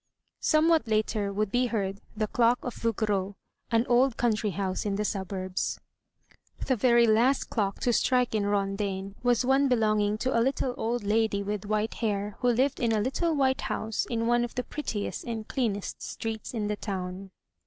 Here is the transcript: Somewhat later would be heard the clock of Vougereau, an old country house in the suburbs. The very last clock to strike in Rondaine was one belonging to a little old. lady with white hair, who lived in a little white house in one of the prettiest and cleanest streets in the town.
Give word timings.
Somewhat 0.39 0.87
later 0.87 1.31
would 1.31 1.51
be 1.51 1.67
heard 1.67 2.01
the 2.17 2.25
clock 2.25 2.57
of 2.65 2.73
Vougereau, 2.73 3.35
an 3.69 3.85
old 3.85 4.17
country 4.17 4.49
house 4.49 4.83
in 4.83 4.95
the 4.95 5.05
suburbs. 5.05 5.79
The 6.65 6.75
very 6.75 7.05
last 7.05 7.51
clock 7.51 7.79
to 7.81 7.93
strike 7.93 8.33
in 8.33 8.47
Rondaine 8.47 9.13
was 9.21 9.45
one 9.45 9.67
belonging 9.67 10.17
to 10.17 10.35
a 10.35 10.41
little 10.41 10.73
old. 10.75 11.03
lady 11.03 11.43
with 11.43 11.65
white 11.67 11.93
hair, 11.93 12.35
who 12.39 12.47
lived 12.49 12.79
in 12.79 12.93
a 12.93 12.99
little 12.99 13.35
white 13.35 13.61
house 13.61 14.07
in 14.09 14.25
one 14.25 14.43
of 14.43 14.55
the 14.55 14.63
prettiest 14.63 15.23
and 15.25 15.47
cleanest 15.47 16.01
streets 16.01 16.51
in 16.55 16.67
the 16.67 16.75
town. 16.77 17.29